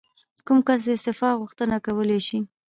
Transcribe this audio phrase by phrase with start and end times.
[0.45, 2.39] کوم کس د استعفا غوښتنه کولی شي؟